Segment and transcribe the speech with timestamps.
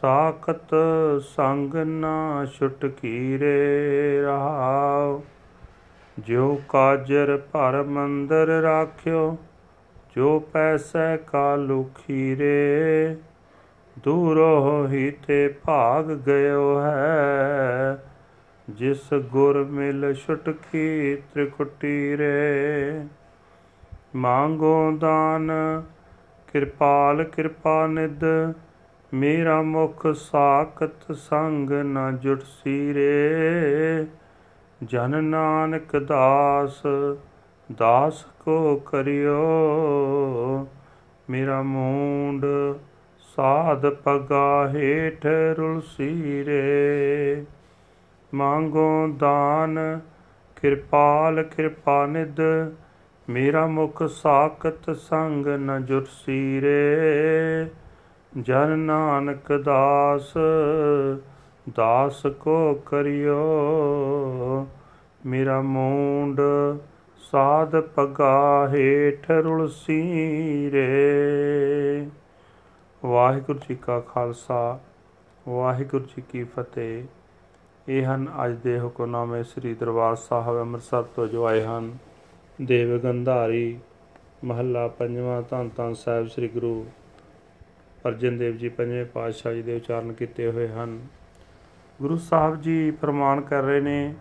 [0.00, 0.74] ਸਾਖਤ
[1.22, 5.20] ਸੰਗ ਨਾ ਛੁਟ ਕੀਰੇ ਰਹਾਉ
[6.18, 9.36] ਜੋ ਕਾਜਰ ਭਰ ਮੰਦਰ ਰਾਖਿਓ,
[10.16, 13.16] ਜੋ ਪੈਸੈ ਕਾ ਲੁਖੀਰੇ
[14.04, 17.59] ਦੂਰੋ ਹੀ ਤੇ ਭਾਗ ਗਇਓ ਹੈ
[18.80, 23.04] ਜਿਸ ਗੁਰ ਮਿਲ ਛੁਟਕੀ ਤ੍ਰਿਕੁਟੀ ਰੇ
[24.16, 25.52] ਮੰਗੋ ਦਾਨ,
[26.52, 28.24] ਕਿਰਪਾਲ ਕਿਰਪਾ ਨਿਦ
[29.14, 34.06] ਮੇਰਾ ਮੁਖ ਸਾਖਤ ਸੰਗ ਨ ਜੁਟ ਸੀਰੇ।
[34.84, 36.82] ਜਨ ਨਾਨਕ ਦਾਸ
[37.76, 39.38] ਦਾਸ ਕੋ ਕਰਿਓ।
[41.30, 42.46] ਮੇਰਾ ਮੂੰਡ
[43.36, 47.44] ਸਾਧ ਪਗਾ ਹੇਠ ਰੁਲਸੀ ਰੇ
[48.34, 50.00] ਮੰਗੋ ਦਾਨ,
[50.56, 52.40] ਕਿਰਪਾਲ, ਕਿਰਪਾ ਨਿਦ
[53.28, 57.70] ਮੇਰਾ ਮੁਖ ਸਾਖਤ ਸੰਗ ਨ ਜੁਰਸੀ ਰੇ
[58.40, 60.32] ਜਨ ਨਾਨਕ ਦਾਸ
[61.76, 64.66] ਦਾਸ ਕੋ ਕਰਿਓ।
[65.26, 66.40] ਮੇਰਾ ਮੂੰਡ
[67.30, 70.00] ਸਾਧ ਪਗਾ ਹੇਠ ਰੁਲਸੀ
[70.70, 72.06] ਰੇ
[73.04, 74.78] ਵਾਹਿਗੁਰੂ ਜੀ ਕਾ ਖਾਲਸਾ,
[75.48, 77.04] ਵਾਹਿਗੁਰੂ ਜੀ ਕੀ ਫਤਿਹ।
[77.88, 81.96] ਇਹ ਹਨ ਅੱਜ ਦੇ ਹੁਕਮਨਾਮੇ ਸ੍ਰੀ ਦਰਬਾਰ ਸਾਹਿਬ ਅੰਮ੍ਰਿਤਸਰ ਤੋਂ ਜੋ ਆਏ ਹਨ।
[82.62, 83.78] ਦੇਵ ਗੰਧਾਰੀ,
[84.44, 86.86] ਮਹੱਲਾ ਪੰਜਵਾਂ ਧੰਨ ਧੰਨ ਸਾਹਿਬ ਸ੍ਰੀ ਗੁਰੂ
[88.08, 90.98] ਅਰਜਨ ਦੇਵ ਜੀ ਪੰਜਵੇਂ ਪਾਤਸ਼ਾਹ ਜੀ ਦੇ ਉਚਾਰਨ ਕੀਤੇ ਹੋਏ ਹਨ।
[92.02, 94.14] ਗੁਰੂ ਸਾਹਿਬ ਜੀ ਪ੍ਰਮਾਣ ਕਰ ਰਹੇ ਨੇ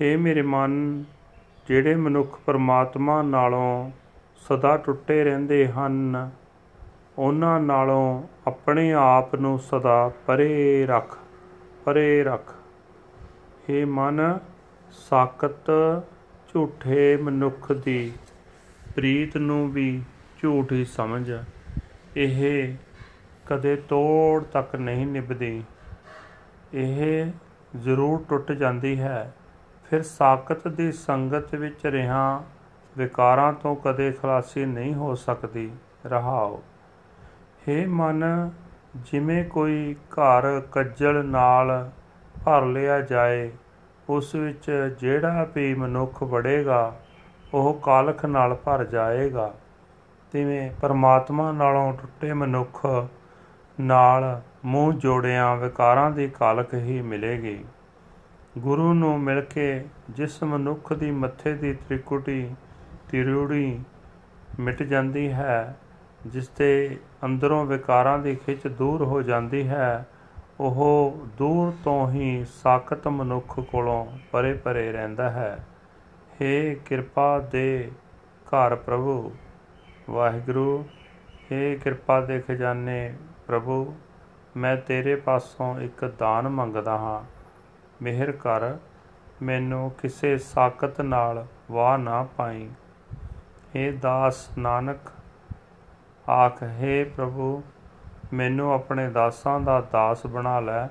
[0.00, 1.04] हे ਮੇਰੇ ਮਨ,
[1.68, 3.90] ਜਿਹੜੇ ਮਨੁੱਖ ਪਰਮਾਤਮਾ ਨਾਲੋਂ
[4.48, 6.30] ਸਦਾ ਟੁੱਟੇ ਰਹਿੰਦੇ ਹਨ,
[7.18, 11.18] ਉਹਨਾਂ ਨਾਲੋਂ ਆਪਣੇ ਆਪ ਨੂੰ ਸਦਾ ਪਰੇ ਰੱਖ
[11.84, 12.54] ਪਰੇ ਰੱਖ।
[13.70, 14.38] हे ਮਨ
[14.90, 15.70] ਸਾਖਤ
[16.54, 18.12] ਝੂਠੇ ਮਨੁੱਖ ਦੀ,
[18.96, 20.02] ਪ੍ਰੀਤ ਨੂੰ ਵੀ
[20.42, 21.32] ਝੂਠ ਹੀ ਸਮਝ।
[22.16, 22.74] ਇਹ
[23.46, 25.64] ਕਦੇ ਤੋੜ ਤੱਕ ਨਹੀਂ ਨਿਭਦੀ।
[26.74, 27.32] ਇਹ
[27.80, 29.34] ਜ਼ਰੂਰ ਟੁੱਟ ਜਾਂਦੀ ਹੈ।
[29.90, 32.44] ਫਿਰ ਸਾਖਤ ਦੀ ਸੰਗਤ ਵਿੱਚ ਰਹਾ
[32.98, 35.72] ਵਿਕਾਰਾਂ ਤੋਂ ਕਦੇ ਖਲਾਸੀ ਨਹੀਂ ਹੋ ਸਕਦੀ।
[36.06, 36.62] ਰਹਾਓ।
[37.68, 38.50] हे ਮਨ,
[38.96, 41.90] ਜਿਵੇਂ ਕੋਈ ਘਰ ਕੱਜਲ ਨਾਲ
[42.44, 43.50] ਭਰ ਲਿਆ ਜਾਏ,
[44.08, 46.96] ਉਸ ਵਿੱਚ ਜਿਹੜਾ ਵੀ ਮਨੁੱਖ ਵੜੇਗਾ,
[47.54, 49.54] ਉਹ ਕਾਲਖ ਨਾਲ ਭਰ ਜਾਏਗਾ।
[50.32, 52.86] ਤਿਵੇਂ ਪਰਮਾਤਮਾ ਨਾਲੋਂ ਟੁੱਟੇ ਮਨੁੱਖ
[53.80, 57.64] ਨਾਲ ਮੂੰਹ ਜੋੜਿਆਂ ਵਿਕਾਰਾਂ ਦੀ ਕਾਲਖ ਹੀ ਮਿਲੇਗੀ।
[58.58, 62.50] ਗੁਰੂ ਨੂੰ ਮਿਲ ਕੇ ਜਿਸ ਮਨੁੱਖ ਦੀ ਮੱਥੇ ਦੀ ਤ੍ਰਿਕੁਟੀ,
[63.08, 63.80] ਤਿਰੂੜੀ
[64.60, 65.76] ਮਿਟ ਜਾਂਦੀ ਹੈ,
[66.26, 70.06] ਜਿਸ ਤੇ ਅੰਦਰੋਂ ਵਿਕਾਰਾਂ ਦੀ ਖਿੱਚ ਦੂਰ ਹੋ ਜਾਂਦੀ ਹੈ
[70.59, 75.57] ਉਹ ਦੂਰ ਤੋਂ ਹੀ ਸਾਖਤ ਮਨੁੱਖ ਕੋਲੋਂ ਪਰੇ ਪਰੇ ਰਹਿੰਦਾ ਹੈ
[76.33, 77.91] हे ਕਿਰਪਾ ਦੇ
[78.45, 79.31] ਘਰ ਪ੍ਰਭੂ
[80.09, 80.83] ਵਾਹਿਗੁਰੂ
[81.43, 83.13] हे ਕਿਰਪਾ ਦੇ ਖਜ਼ਾਨੇ
[83.47, 83.93] ਪ੍ਰਭੂ
[84.57, 87.21] ਮੈਂ ਤੇਰੇ ਪਾਸੋਂ ਇੱਕ ਦਾਨ ਮੰਗਦਾ ਹਾਂ
[88.01, 88.77] ਮਿਹਰ ਕਰ
[89.41, 92.67] ਮੈਨੂੰ ਕਿਸੇ ਸਾਖਤ ਨਾਲ ਵਾਹ ਨਾ ਪਾਈ
[93.75, 95.09] हे ਦਾਸ ਨਾਨਕ
[96.25, 97.61] ਆਖ ਹੈ ਪ੍ਰਭੂ
[98.32, 100.86] ਮੈਨੂੰ ਆਪਣੇ ਦਾਸਾਂ ਦਾ ਦਾਸ ਬਣਾ ਲੈ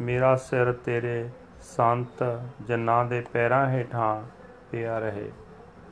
[0.00, 1.30] ਮੇਰਾ ਸਿਰ ਤੇਰੇ
[1.60, 4.22] ਸੰਤ ਜਨਾਂ ਦੇ ਪੈਰਾਂ ਹੇਠਾਂ
[4.70, 5.32] ਪਿਆ ਰਹੇ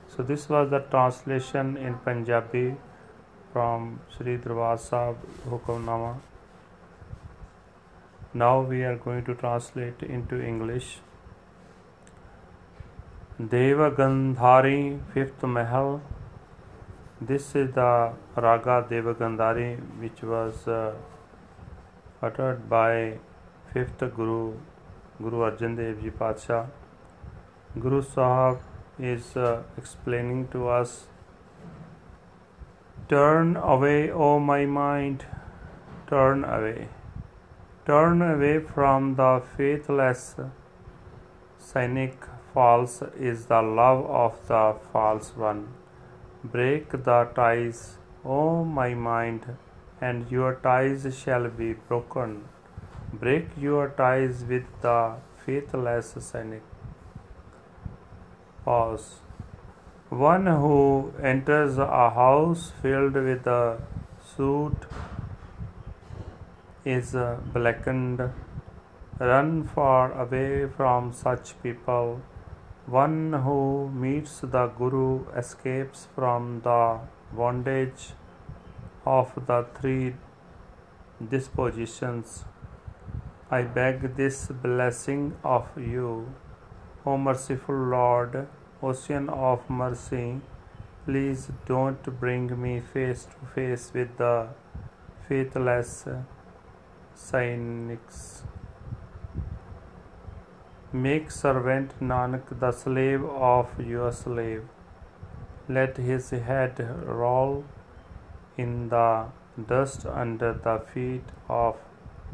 [0.09, 2.75] so this was the translation in punjabi
[3.29, 6.15] from sri darbar sahib hukamnama
[8.37, 11.03] now we are going to translate into english
[13.43, 16.18] deva gandhari fifth mahal
[17.21, 20.95] This is the Raga Devagandhari which was uh,
[22.23, 23.19] uttered by
[23.75, 24.55] 5th Guru,
[25.21, 26.13] Guru Arjan Dev Ji.
[27.81, 28.61] Guru Sahab
[29.01, 31.09] is uh, explaining to us
[33.09, 35.27] Turn away, O my mind,
[36.07, 36.87] turn away.
[37.85, 40.37] Turn away from the faithless
[41.59, 42.23] cynic.
[42.55, 45.78] False is the love of the false one
[46.45, 49.57] Break the ties, O my mind,
[50.01, 52.45] and your ties shall be broken.
[53.13, 56.63] Break your ties with the faithless cynic.
[58.69, 59.21] pause.
[60.11, 63.81] One who enters a house filled with a
[64.37, 64.77] suit
[66.85, 67.17] is
[67.55, 68.31] blackened.
[69.19, 72.21] Run far away from such people.
[72.89, 77.01] One who meets the Guru escapes from the
[77.31, 78.15] bondage
[79.05, 80.15] of the three
[81.21, 82.47] dispositions.
[83.51, 86.33] I beg this blessing of you,
[87.05, 88.49] O merciful Lord,
[88.83, 90.41] ocean of mercy.
[91.05, 94.49] Please don't bring me face to face with the
[95.29, 96.07] faithless
[97.15, 98.45] cynics.
[100.94, 104.68] Make servant Nanak the slave of your slave.
[105.68, 107.64] Let his head roll
[108.58, 109.26] in the
[109.68, 111.78] dust under the feet of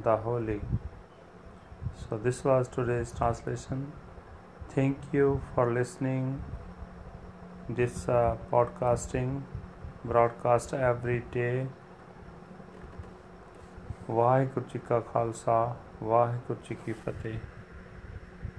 [0.04, 0.62] the holy.
[1.96, 3.94] So, this was today's translation.
[4.70, 6.42] Thank you for listening.
[7.70, 9.44] This uh, podcasting
[10.06, 11.68] broadcast every day.
[14.10, 17.38] Waheguru ਜੀ ਕਾ ਖਾਲਸਾ ਵਾਹਿਗੁਰੂ ਜੀ ਕੀ ਫਤਿਹ